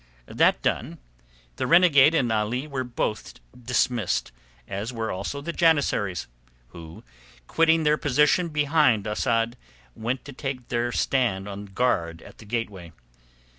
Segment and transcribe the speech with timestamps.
[0.25, 0.97] That done,
[1.57, 4.31] the renegade and Ali were both dismissed,
[4.67, 6.25] as were also the janissaries,
[6.69, 7.03] who,
[7.45, 9.57] quitting their position behind Asad,
[9.93, 12.93] went to take their stand on guard at the gateway.